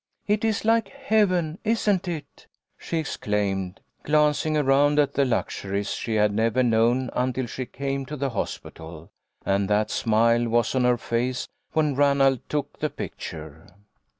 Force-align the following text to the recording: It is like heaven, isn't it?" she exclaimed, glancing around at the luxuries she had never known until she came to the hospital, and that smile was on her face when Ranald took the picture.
It 0.25 0.43
is 0.43 0.65
like 0.65 0.87
heaven, 0.87 1.59
isn't 1.63 2.07
it?" 2.07 2.47
she 2.79 2.97
exclaimed, 2.97 3.81
glancing 4.01 4.57
around 4.57 4.97
at 4.97 5.13
the 5.13 5.25
luxuries 5.25 5.91
she 5.91 6.15
had 6.15 6.33
never 6.33 6.63
known 6.63 7.11
until 7.13 7.45
she 7.45 7.67
came 7.67 8.07
to 8.07 8.17
the 8.17 8.31
hospital, 8.31 9.11
and 9.45 9.69
that 9.69 9.91
smile 9.91 10.47
was 10.49 10.73
on 10.73 10.85
her 10.85 10.97
face 10.97 11.47
when 11.73 11.93
Ranald 11.95 12.39
took 12.49 12.79
the 12.79 12.89
picture. 12.89 13.67